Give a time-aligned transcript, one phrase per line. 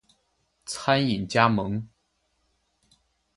[0.65, 1.87] 餐饮加盟